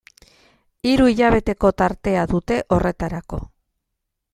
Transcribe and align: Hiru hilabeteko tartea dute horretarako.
Hiru 0.91 1.05
hilabeteko 1.11 1.73
tartea 1.83 2.27
dute 2.35 2.61
horretarako. 2.77 3.45